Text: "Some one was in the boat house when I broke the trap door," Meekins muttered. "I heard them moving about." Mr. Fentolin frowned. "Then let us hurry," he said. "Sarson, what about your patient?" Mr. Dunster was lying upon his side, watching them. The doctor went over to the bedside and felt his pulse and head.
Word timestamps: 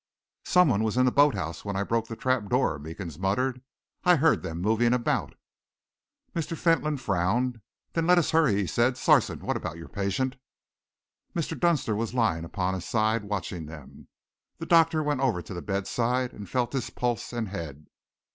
"Some 0.45 0.69
one 0.69 0.81
was 0.83 0.97
in 0.97 1.05
the 1.05 1.11
boat 1.11 1.35
house 1.35 1.63
when 1.63 1.75
I 1.75 1.83
broke 1.83 2.07
the 2.07 2.15
trap 2.15 2.47
door," 2.49 2.79
Meekins 2.79 3.19
muttered. 3.19 3.61
"I 4.03 4.15
heard 4.15 4.41
them 4.41 4.59
moving 4.59 4.95
about." 4.95 5.35
Mr. 6.35 6.57
Fentolin 6.57 6.97
frowned. 6.97 7.61
"Then 7.93 8.07
let 8.07 8.17
us 8.17 8.31
hurry," 8.31 8.55
he 8.55 8.65
said. 8.65 8.97
"Sarson, 8.97 9.41
what 9.41 9.55
about 9.57 9.77
your 9.77 9.89
patient?" 9.89 10.37
Mr. 11.35 11.55
Dunster 11.59 11.95
was 11.95 12.15
lying 12.15 12.45
upon 12.45 12.73
his 12.73 12.83
side, 12.85 13.25
watching 13.25 13.67
them. 13.67 14.07
The 14.57 14.65
doctor 14.65 15.03
went 15.03 15.21
over 15.21 15.39
to 15.43 15.53
the 15.53 15.61
bedside 15.61 16.33
and 16.33 16.49
felt 16.49 16.73
his 16.73 16.89
pulse 16.89 17.31
and 17.31 17.49
head. 17.49 17.85